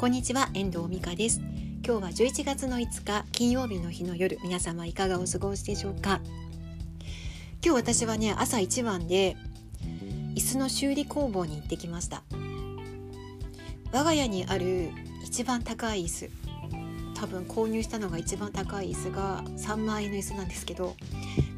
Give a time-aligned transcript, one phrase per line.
[0.00, 1.42] こんにちは遠藤美香です。
[1.86, 6.22] 今日は11月の5日金曜日の日の夜皆様いかがお過ごしでしょうか？
[7.62, 9.36] 今日私はね朝一番で
[10.34, 12.22] 椅子の修理工房に行ってきました。
[13.92, 14.88] 我が家にある
[15.22, 16.30] 一番高い椅子
[17.14, 20.96] 多分購入したのが一番高い椅子が3万円の椅子なんですけど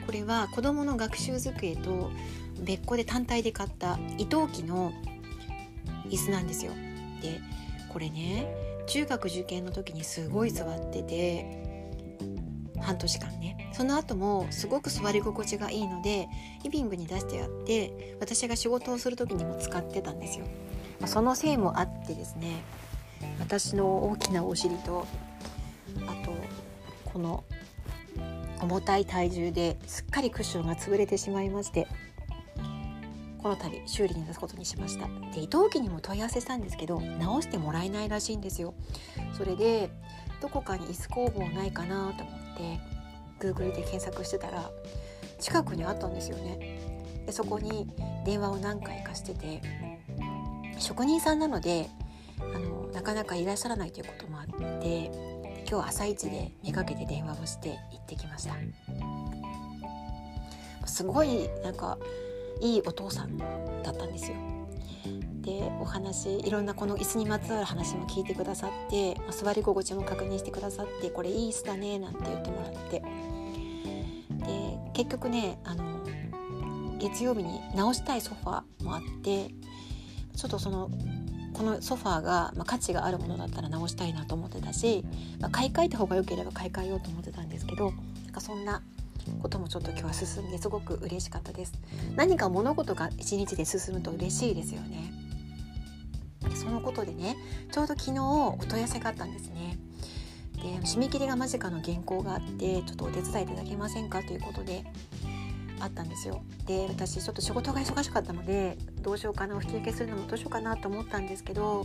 [0.04, 2.11] これは子どもの学習机と
[2.61, 4.93] 別個で単体で買った伊藤機の
[6.08, 6.72] 椅子なんですよ。
[7.22, 7.40] で
[7.92, 8.46] これね
[8.86, 11.62] 中学受験の時にすごい座ってて
[12.80, 16.28] 半年間ねその後もすごく座り心地がいいので
[16.64, 20.46] リビングに出してあって私が仕事をする時にも使ってたんですよ。
[21.00, 22.62] まあ、そのせいもあってですね
[23.40, 25.06] 私の大きなお尻と
[26.06, 26.32] あと
[27.12, 27.44] この
[28.60, 31.88] 重たい体重ですっかりクッションが潰れてしまいまして
[33.42, 35.06] この度修理に出すことにしました。
[35.34, 38.74] で伊藤家にも問い合わせしたんですけど直してもらえないらしいんですよ。
[39.36, 39.90] それで
[40.40, 42.80] どこかに椅子工房ないかなと思って
[43.46, 44.70] Google で検索してたら
[45.40, 46.80] 近くにあったんですよね。
[47.26, 47.88] でそこに
[48.24, 49.60] 電話を何回かしてて
[50.78, 51.88] 職人さんなので
[52.54, 54.46] あのなかなかいらっしゃらないということもあっ
[54.80, 55.10] て
[55.68, 58.54] 今日朝一でめがけて電話をして行ってきました。
[60.86, 61.98] すごいなんか
[62.61, 63.47] いいお父さんだ
[63.91, 64.36] ったんですよ。
[65.42, 76.00] でお話いろんなこの椅子にまつわる話も聞いてくださって、ま、座り心地も確認してくださってこれいい椅子だねなんて言ってもらってで結局ねあの
[76.98, 79.48] 月曜日に直したいソファーもあって
[80.36, 80.89] ちょっとその
[81.55, 85.05] このソファーが、まあ、価値があるものだったら直したいなと思ってたし、
[85.41, 87.92] まあ、買い替えた方が良ければ買い替えようと思ってたんですけど
[88.25, 88.83] なんかそんな
[89.40, 91.72] こともちょっと今日は進んですごく嬉しかったです。
[92.16, 95.12] 何か物事が一日で進むと嬉しいですよね。
[96.54, 97.36] そのことでね
[97.70, 99.78] ちょうど昨日お問い合わせがあったんですね。
[100.56, 104.22] で締め切りが間近の原稿があってちょっとお手伝いいただけませんか？
[104.22, 104.84] ということで
[105.80, 106.42] あったんですよ。
[106.66, 111.84] で私ちょっと仕事が忙しかったのでどうしようかなお引き受けするのもどうしようかなと思ったんですけど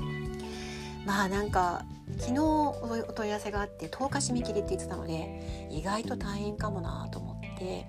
[1.07, 1.85] まあなんか
[2.19, 7.87] 昨日お問い合わせがあって10日締め切りって言ってたので意外と大変かもなと思って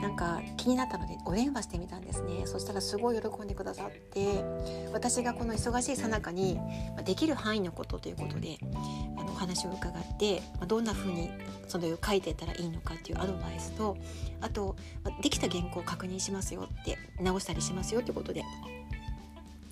[0.00, 2.46] なんか気になったのでお電話してみたんですね。
[2.46, 4.44] そしたらすごい喜んでくださって
[4.92, 6.60] 私がこの忙しいさなかに
[7.04, 8.58] できる範囲のことということで
[9.16, 11.30] あのお話を伺ってどんな風に
[11.68, 13.96] それを書いてたらいいのかっていうアドバイスと
[14.42, 14.76] あと
[15.22, 18.42] できた原稿を確認しますよって直したりしますよってことで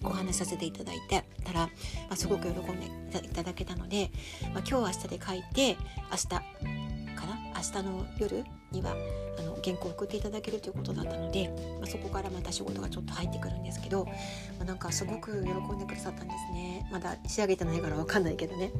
[0.02, 1.70] お話しさせていただいてたら、ま
[2.10, 4.10] あ、すごく喜んでいただけたので、
[4.54, 5.76] まあ、今日明日で書いて
[6.10, 6.34] 明日か
[7.26, 7.38] な？
[7.56, 8.94] 明日の夜には
[9.38, 11.48] あの原稿を送っていただけるということだったので、
[11.80, 14.12] まあ、そこからまた仕事がちょっと入ってくるんですけど、ま
[14.60, 16.88] あ、なんかすごく喜んでくださったんですね。
[16.92, 18.70] まだ仕上げてないから分かんないけどね。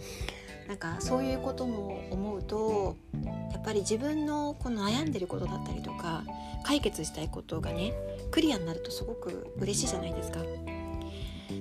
[0.69, 6.25] なんかそういうことも思うとやっぱり自分のこの悩んでることだったりとか
[6.63, 7.95] 解決したいことがね
[8.31, 10.41] クリアになるとすごく嬉しいじゃないですか。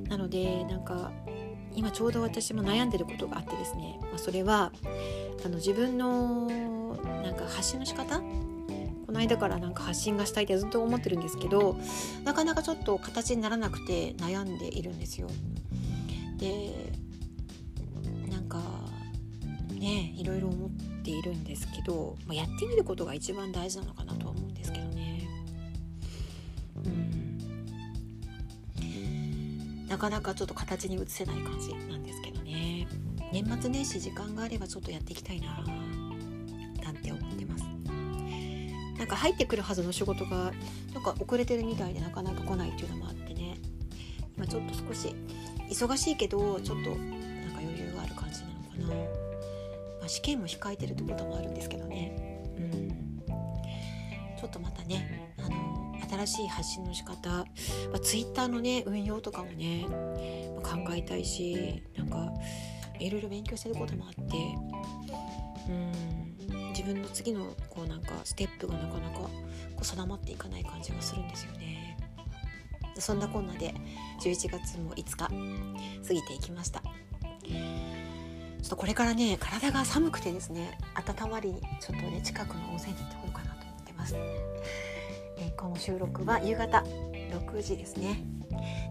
[0.10, 1.12] なのでなんか
[1.76, 4.72] 今ちょうど私も悩んでることがあってですね、まあ、それは
[5.46, 6.48] あの自分の
[7.24, 8.22] なんか発信の仕方？
[9.06, 11.78] この間からなんか発信がしたいってずっと思ってるんですけど
[12.26, 15.30] なかなかちょっと形にならなくて悩んでいるんですよ。
[16.38, 16.92] で
[18.30, 18.60] なんか
[19.72, 20.70] ねいろいろ思っ
[21.04, 24.36] ているんですけど、まあ、やってみることが一番大事なのかなと
[29.88, 32.88] なかなかちょっと形に移せない感じなんですけどね。
[33.32, 35.64] 年末年始時間があればちょっとやっていきたいな。
[36.84, 37.64] なんて思ってます。
[38.98, 40.52] なんか入ってくるはずの仕事が
[40.94, 43.58] なんか遅れてるみたいでなかなか来ないっていうのもあってね。
[44.36, 45.16] 今ちょっと少し
[45.70, 46.98] 忙しいけどちょっとなん
[47.54, 48.96] か余裕がある感じなのかな、
[50.00, 52.27] まあ、試験も控えてるってこともあるんですけどね。
[56.28, 57.46] しい発信の仕方、ま
[57.96, 59.86] あ、ツイッターのね運用とかもね、
[60.62, 62.32] まあ、考えたいしなんか
[63.00, 64.22] いろいろ勉強してることもあって
[65.70, 66.28] うん
[66.70, 69.30] 自分の次のこうなんかステップがなかなかこ
[69.82, 71.98] う定まっていかない感じがするんですよね。
[73.00, 73.74] そんなこんなで
[74.22, 76.82] 11月も5日過ぎていきました。
[76.82, 76.88] ちょ
[78.66, 84.16] っとこれからね体が寒くてですね温まりにちょっとね近くの温泉に行ってこようかなと思ってます。
[85.38, 86.84] え、この収録は夕方
[87.32, 88.22] 6時ですね。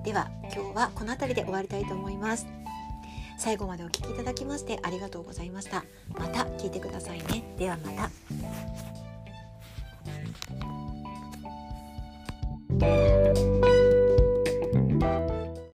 [0.05, 2.47] では今日はこの辺りで終わりたいと思います。
[3.39, 5.85] 最後までお聴きいただきましてありがとうございました。
[6.19, 7.43] また聞いてくださいね。
[7.59, 8.11] ではまた。